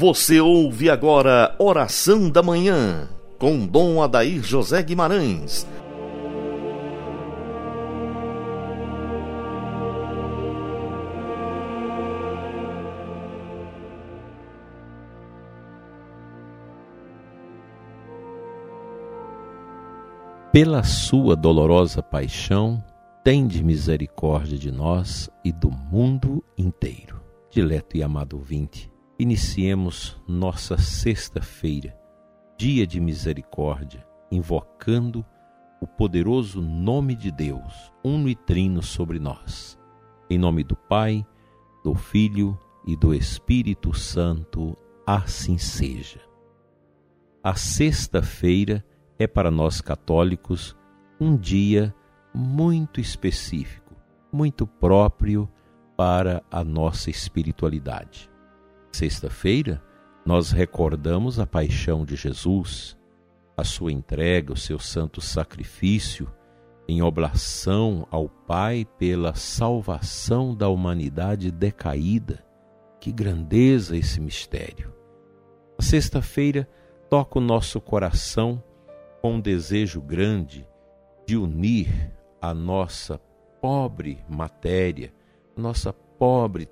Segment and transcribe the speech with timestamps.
[0.00, 3.06] Você ouve agora Oração da Manhã,
[3.38, 5.66] com Dom Adair José Guimarães.
[20.50, 22.82] Pela sua dolorosa paixão,
[23.22, 27.20] tende misericórdia de nós e do mundo inteiro.
[27.50, 31.94] Dileto e amado ouvinte, Iniciemos nossa sexta-feira,
[32.56, 34.02] dia de misericórdia,
[34.32, 35.22] invocando
[35.78, 39.78] o poderoso nome de Deus, uno e trino sobre nós.
[40.30, 41.22] Em nome do Pai,
[41.84, 44.74] do Filho e do Espírito Santo,
[45.06, 46.22] assim seja.
[47.44, 48.82] A sexta-feira
[49.18, 50.74] é para nós católicos
[51.20, 51.94] um dia
[52.32, 53.94] muito específico,
[54.32, 55.46] muito próprio
[55.94, 58.29] para a nossa espiritualidade.
[58.92, 59.82] Sexta-feira,
[60.24, 62.96] nós recordamos a paixão de Jesus,
[63.56, 66.30] a sua entrega, o seu santo sacrifício
[66.88, 72.44] em oblação ao Pai pela salvação da humanidade decaída.
[73.00, 74.92] Que grandeza esse mistério!
[75.78, 76.68] A sexta-feira
[77.08, 78.62] toca o nosso coração
[79.22, 80.68] com um desejo grande
[81.26, 83.18] de unir a nossa
[83.60, 85.12] pobre matéria,
[85.56, 86.68] a nossa pobre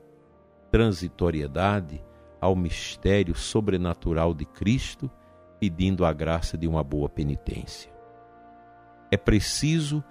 [0.71, 2.03] transitoriedade
[2.41, 5.11] ao mistério sobrenatural de Cristo,
[5.59, 7.93] pedindo a graça de uma boa penitência.
[9.11, 10.05] É preciso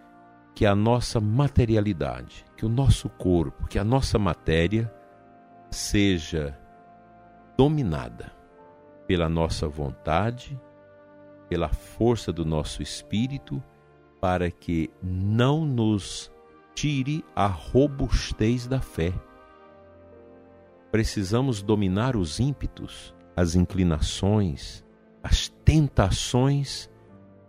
[0.53, 4.91] que a nossa materialidade, que o nosso corpo, que a nossa matéria
[5.69, 6.57] seja
[7.55, 8.31] dominada
[9.05, 10.59] pela nossa vontade,
[11.47, 13.63] pela força do nosso espírito,
[14.19, 16.31] para que não nos
[16.73, 19.13] tire a robustez da fé
[20.91, 24.83] precisamos dominar os ímpetos, as inclinações,
[25.21, 26.89] as tentações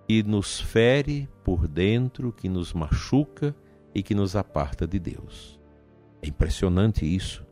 [0.06, 3.54] que nos fere por dentro, que nos machuca
[3.94, 5.58] e que nos aparta de Deus.
[6.22, 7.46] É impressionante isso.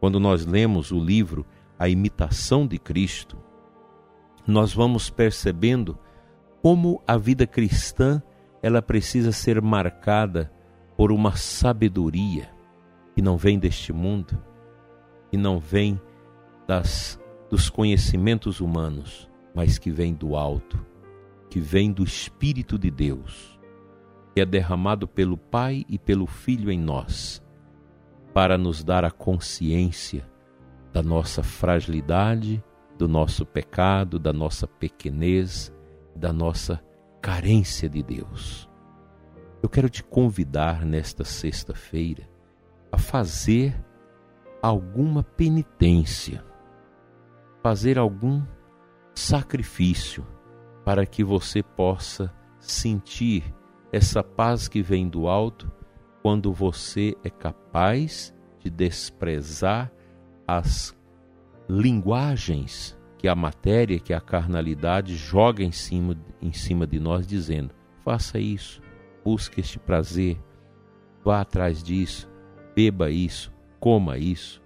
[0.00, 1.44] Quando nós lemos o livro
[1.78, 3.38] A Imitação de Cristo,
[4.46, 5.98] nós vamos percebendo
[6.62, 8.22] como a vida cristã
[8.62, 10.52] ela precisa ser marcada
[10.96, 12.50] por uma sabedoria
[13.14, 14.42] que não vem deste mundo,
[15.30, 16.00] que não vem
[16.66, 20.84] das, dos conhecimentos humanos, mas que vem do alto,
[21.48, 23.58] que vem do Espírito de Deus,
[24.34, 27.42] que é derramado pelo Pai e pelo Filho em nós,
[28.32, 30.28] para nos dar a consciência
[30.92, 32.62] da nossa fragilidade,
[32.96, 35.72] do nosso pecado, da nossa pequenez,
[36.14, 36.82] da nossa
[37.22, 38.68] carência de Deus.
[39.62, 42.28] Eu quero te convidar nesta sexta-feira
[42.92, 43.74] a fazer
[44.62, 46.44] alguma penitência,
[47.62, 48.42] fazer algum
[49.14, 50.26] sacrifício
[50.84, 53.54] para que você possa sentir
[53.92, 55.70] essa paz que vem do alto
[56.22, 59.92] quando você é capaz de desprezar
[60.46, 60.96] as
[61.68, 67.74] linguagens que a matéria, que a carnalidade joga em cima, em cima de nós, dizendo:
[68.04, 68.80] faça isso,
[69.24, 70.40] busque este prazer,
[71.24, 72.30] vá atrás disso,
[72.74, 74.62] beba isso, coma isso,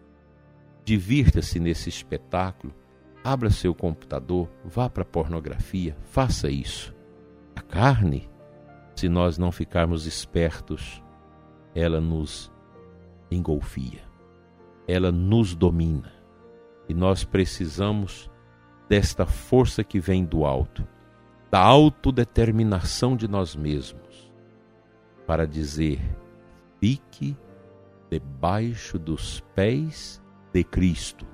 [0.85, 2.75] divirta-se nesse espetáculo,
[3.23, 6.95] abra seu computador, vá para a pornografia, faça isso.
[7.55, 8.29] A carne,
[8.97, 11.03] se nós não ficarmos espertos,
[11.75, 12.53] ela nos
[13.31, 14.01] engolfia,
[14.87, 16.13] ela nos domina.
[16.89, 18.31] E nós precisamos
[18.89, 20.87] desta força que vem do alto,
[21.51, 24.33] da autodeterminação de nós mesmos,
[25.27, 26.01] para dizer:
[26.81, 27.37] fique
[28.13, 31.27] debaixo dos pés de Cristo.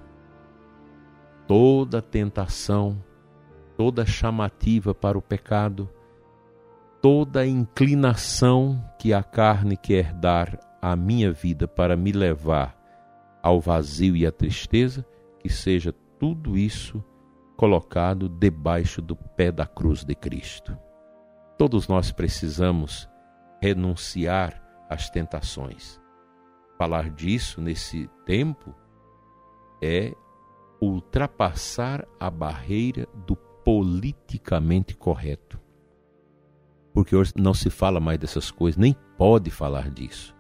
[1.44, 3.02] Toda tentação,
[3.76, 5.90] toda chamativa para o pecado,
[7.02, 12.78] toda inclinação que a carne quer dar à minha vida para me levar
[13.42, 15.04] ao vazio e à tristeza,
[15.40, 17.02] que seja tudo isso
[17.56, 20.78] colocado debaixo do pé da cruz de Cristo.
[21.56, 23.08] Todos nós precisamos
[23.60, 25.97] renunciar às tentações
[26.78, 28.72] falar disso nesse tempo
[29.82, 30.14] é
[30.80, 35.60] ultrapassar a barreira do politicamente correto.
[36.94, 40.34] Porque hoje não se fala mais dessas coisas, nem pode falar disso.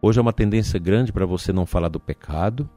[0.00, 2.68] Hoje é uma tendência grande para você não falar do pecado,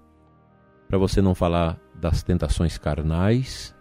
[0.88, 3.74] para você não falar das tentações carnais,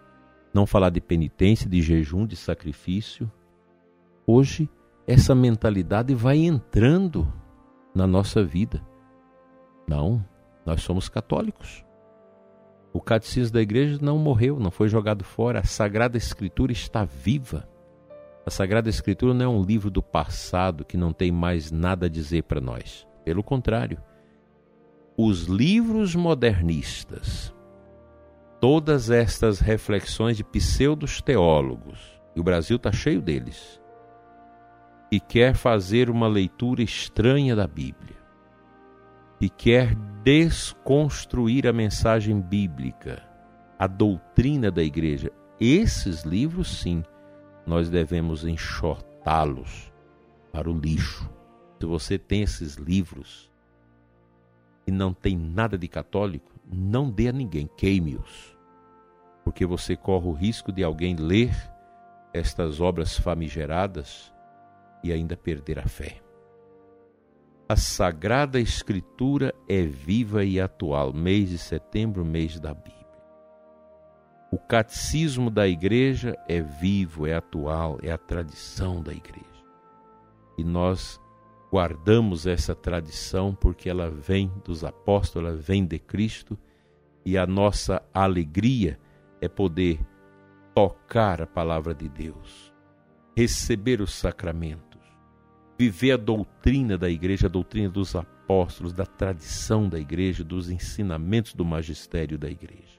[0.53, 3.29] não falar de penitência, de jejum, de sacrifício.
[4.25, 4.69] Hoje
[5.05, 7.31] essa mentalidade vai entrando
[7.97, 8.81] na nossa vida.
[9.87, 10.23] Não,
[10.65, 11.83] nós somos católicos.
[12.93, 15.59] O catecismo da igreja não morreu, não foi jogado fora.
[15.59, 17.67] A Sagrada Escritura está viva.
[18.45, 22.09] A Sagrada Escritura não é um livro do passado que não tem mais nada a
[22.09, 23.07] dizer para nós.
[23.25, 24.01] Pelo contrário,
[25.17, 27.53] os livros modernistas,
[28.61, 31.99] todas estas reflexões de pseudos teólogos,
[32.35, 33.81] e o Brasil está cheio deles,
[35.11, 38.17] e quer fazer uma leitura estranha da Bíblia,
[39.39, 43.23] e quer desconstruir a mensagem bíblica,
[43.77, 47.03] a doutrina da igreja, esses livros sim
[47.65, 49.91] nós devemos enxotá-los
[50.51, 51.29] para o lixo.
[51.79, 53.51] Se você tem esses livros
[54.87, 58.57] e não tem nada de católico, não dê a ninguém, queime-os.
[59.43, 61.53] Porque você corre o risco de alguém ler
[62.33, 64.33] estas obras famigeradas
[65.03, 66.21] e ainda perder a fé.
[67.69, 72.97] A Sagrada Escritura é viva e atual, mês de setembro, mês da Bíblia.
[74.49, 79.45] O catecismo da igreja é vivo, é atual, é a tradição da igreja.
[80.57, 81.19] E nós
[81.69, 86.57] guardamos essa tradição porque ela vem dos apóstolos, ela vem de Cristo,
[87.25, 88.97] e a nossa alegria
[89.41, 89.99] é poder
[90.73, 92.73] tocar a palavra de Deus,
[93.35, 94.86] receber os sacramentos,
[95.77, 101.53] viver a doutrina da igreja, a doutrina dos apóstolos, da tradição da igreja, dos ensinamentos
[101.53, 102.97] do magistério da igreja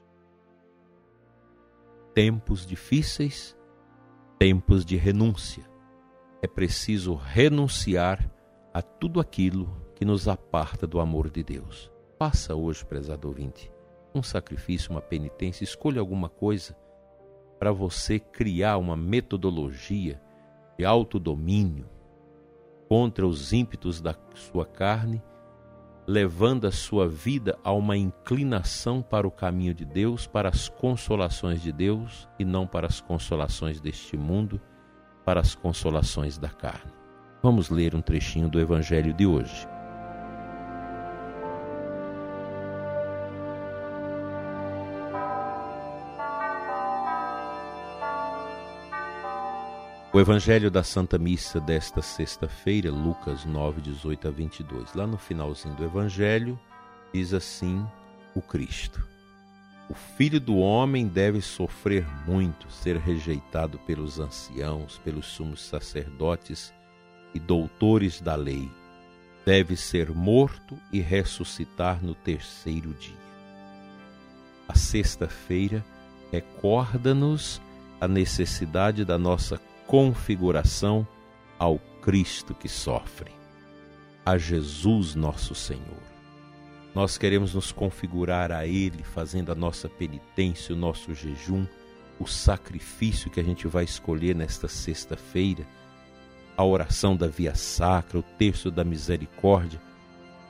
[2.13, 3.57] tempos difíceis,
[4.37, 5.63] tempos de renúncia.
[6.41, 8.29] É preciso renunciar
[8.73, 11.89] a tudo aquilo que nos aparta do amor de Deus.
[12.17, 13.71] Faça hoje, prezado ouvinte,
[14.13, 16.75] um sacrifício, uma penitência, escolha alguma coisa
[17.57, 20.21] para você criar uma metodologia
[20.77, 21.89] de autodomínio
[22.89, 25.23] contra os ímpetos da sua carne
[26.09, 31.61] levando a sua vida a uma inclinação para o caminho de Deus, para as consolações
[31.61, 34.59] de Deus e não para as consolações deste mundo,
[35.23, 36.91] para as consolações da carne.
[37.43, 39.67] Vamos ler um trechinho do Evangelho de hoje.
[50.11, 54.95] O Evangelho da Santa Missa desta sexta-feira, Lucas 9, 18 a 22.
[54.95, 56.59] Lá no finalzinho do Evangelho,
[57.13, 57.85] diz assim
[58.33, 59.07] o Cristo:
[59.87, 66.73] O filho do homem deve sofrer muito, ser rejeitado pelos anciãos, pelos sumos sacerdotes
[67.31, 68.67] e doutores da lei.
[69.45, 73.13] Deve ser morto e ressuscitar no terceiro dia.
[74.67, 75.85] A sexta-feira
[76.31, 77.61] recorda-nos
[78.01, 79.59] a necessidade da nossa
[79.89, 81.07] configuração
[81.57, 83.31] ao Cristo que sofre,
[84.23, 86.03] a Jesus nosso Senhor.
[86.93, 91.65] Nós queremos nos configurar a Ele, fazendo a nossa penitência, o nosso jejum,
[92.19, 95.65] o sacrifício que a gente vai escolher nesta sexta-feira,
[96.55, 99.81] a oração da via sacra, o terço da misericórdia.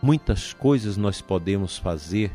[0.01, 2.29] Muitas coisas nós podemos fazer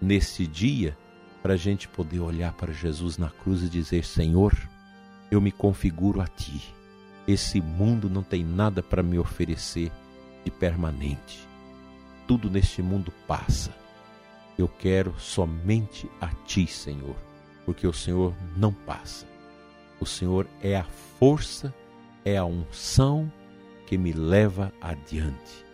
[0.00, 0.96] nesse dia
[1.42, 4.69] para a gente poder olhar para Jesus na cruz e dizer: Senhor,
[5.30, 6.74] eu me configuro a ti.
[7.26, 9.92] Esse mundo não tem nada para me oferecer
[10.44, 11.46] de permanente.
[12.26, 13.72] Tudo neste mundo passa.
[14.58, 17.16] Eu quero somente a ti, Senhor,
[17.64, 19.26] porque o Senhor não passa.
[20.00, 20.84] O Senhor é a
[21.18, 21.74] força,
[22.24, 23.30] é a unção
[23.86, 25.64] que me leva adiante.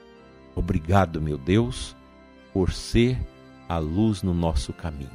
[0.54, 1.96] Obrigado, meu Deus,
[2.52, 3.18] por ser
[3.68, 5.10] a luz no nosso caminho.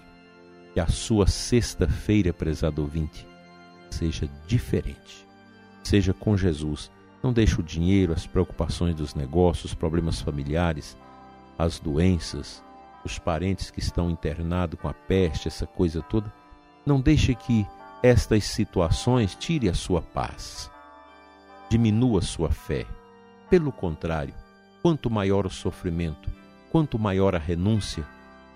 [0.74, 3.27] Que a sua sexta-feira, prezado ouvinte,
[3.91, 5.27] seja diferente.
[5.83, 6.91] Seja com Jesus.
[7.24, 10.98] Não deixe o dinheiro, as preocupações dos negócios, os problemas familiares,
[11.57, 12.63] as doenças,
[13.05, 16.31] os parentes que estão internados com a peste, essa coisa toda.
[16.86, 17.65] Não deixe que
[18.01, 20.71] estas situações tire a sua paz,
[21.69, 22.86] diminua sua fé.
[23.50, 24.33] Pelo contrário,
[24.81, 26.29] quanto maior o sofrimento,
[26.71, 28.03] quanto maior a renúncia,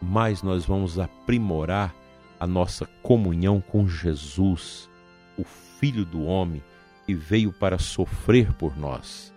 [0.01, 1.93] mais nós vamos aprimorar
[2.39, 4.89] a nossa comunhão com Jesus
[5.37, 6.63] o Filho do Homem
[7.05, 9.33] que veio para sofrer por nós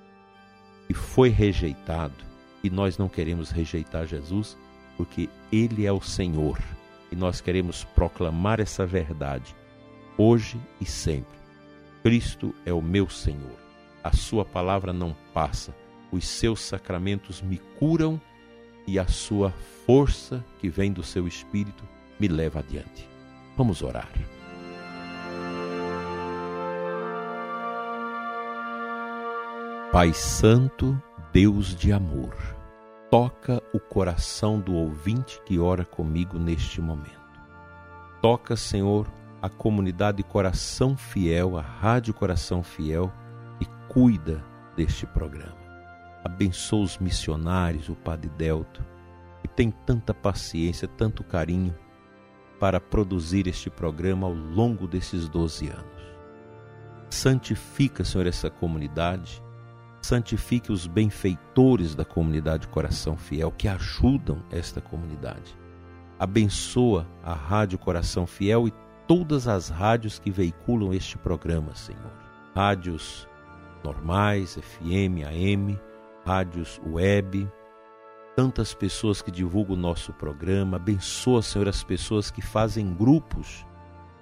[0.88, 2.26] e foi rejeitado.
[2.62, 4.56] E nós não queremos rejeitar Jesus
[4.96, 6.58] porque Ele é o Senhor
[7.10, 9.54] e nós queremos proclamar essa verdade
[10.16, 11.38] hoje e sempre.
[12.02, 13.58] Cristo é o meu Senhor.
[14.02, 15.74] A Sua palavra não passa,
[16.10, 18.20] os seus sacramentos me curam
[18.86, 19.52] e a Sua
[19.86, 21.84] força que vem do seu Espírito
[22.18, 23.08] me leva adiante.
[23.56, 24.10] Vamos orar.
[29.98, 30.96] Pai Santo,
[31.32, 32.32] Deus de amor,
[33.10, 37.18] toca o coração do ouvinte que ora comigo neste momento.
[38.22, 39.08] Toca, Senhor,
[39.42, 43.12] a comunidade Coração Fiel, a Rádio Coração Fiel
[43.60, 44.40] e cuida
[44.76, 45.58] deste programa.
[46.24, 48.86] Abençoa os missionários, o Padre Delto,
[49.42, 51.74] que tem tanta paciência, tanto carinho
[52.60, 56.02] para produzir este programa ao longo desses 12 anos.
[57.10, 59.42] Santifica, Senhor, essa comunidade,
[60.08, 65.54] santifique os benfeitores da comunidade Coração Fiel que ajudam esta comunidade.
[66.18, 68.72] Abençoa a Rádio Coração Fiel e
[69.06, 72.10] todas as rádios que veiculam este programa, Senhor.
[72.56, 73.28] Rádios
[73.84, 75.78] normais, FM, AM,
[76.24, 77.46] rádios web,
[78.34, 80.78] tantas pessoas que divulgam o nosso programa.
[80.78, 83.66] Abençoa, Senhor, as pessoas que fazem grupos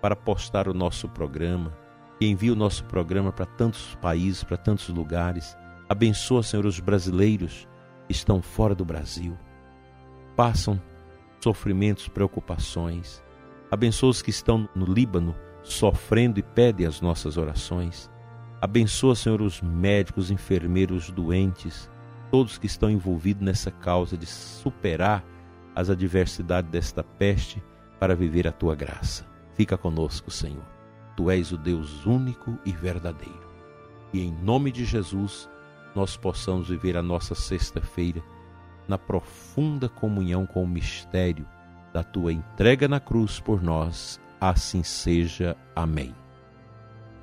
[0.02, 1.72] para postar o nosso programa,
[2.18, 5.56] que envia o nosso programa para tantos países, para tantos lugares.
[5.88, 7.68] Abençoa, Senhor, os brasileiros
[8.06, 9.36] que estão fora do Brasil.
[10.34, 10.80] Passam
[11.40, 13.22] sofrimentos, preocupações.
[13.70, 18.10] Abençoa os que estão no Líbano sofrendo e pedem as nossas orações.
[18.60, 21.90] Abençoa, Senhor, os médicos, enfermeiros, doentes,
[22.30, 25.24] todos que estão envolvidos nessa causa de superar
[25.74, 27.62] as adversidades desta peste
[28.00, 29.26] para viver a tua graça.
[29.54, 30.64] Fica conosco, Senhor.
[31.16, 33.46] Tu és o Deus único e verdadeiro.
[34.12, 35.48] E em nome de Jesus,
[35.96, 38.22] nós possamos viver a nossa sexta-feira
[38.86, 41.48] na profunda comunhão com o mistério
[41.90, 44.20] da tua entrega na cruz por nós.
[44.38, 45.56] Assim seja.
[45.74, 46.14] Amém.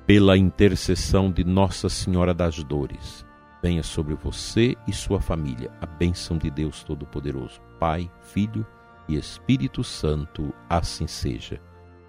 [0.04, 3.24] Pela intercessão de Nossa Senhora das Dores,
[3.62, 8.66] venha sobre você e sua família a bênção de Deus Todo-Poderoso, Pai, Filho
[9.08, 10.52] e Espírito Santo.
[10.68, 11.60] Assim seja.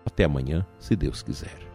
[0.04, 1.75] Até amanhã, se Deus quiser.